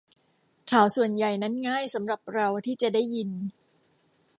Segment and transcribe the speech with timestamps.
[0.71, 3.29] ข่าวส่วนใหญ่นั้นง่ายสำหรับเราที่จะได้ยิน